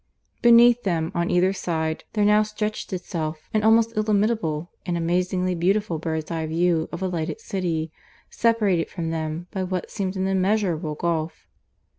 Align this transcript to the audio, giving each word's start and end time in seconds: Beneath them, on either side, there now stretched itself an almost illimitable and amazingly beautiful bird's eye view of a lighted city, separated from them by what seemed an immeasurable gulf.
Beneath 0.41 0.81
them, 0.81 1.11
on 1.13 1.29
either 1.29 1.53
side, 1.53 2.05
there 2.13 2.25
now 2.25 2.41
stretched 2.41 2.91
itself 2.91 3.47
an 3.53 3.61
almost 3.61 3.95
illimitable 3.95 4.71
and 4.83 4.97
amazingly 4.97 5.53
beautiful 5.53 5.99
bird's 5.99 6.31
eye 6.31 6.47
view 6.47 6.89
of 6.91 7.03
a 7.03 7.07
lighted 7.07 7.39
city, 7.39 7.91
separated 8.27 8.89
from 8.89 9.11
them 9.11 9.45
by 9.51 9.61
what 9.61 9.91
seemed 9.91 10.15
an 10.15 10.25
immeasurable 10.25 10.95
gulf. 10.95 11.45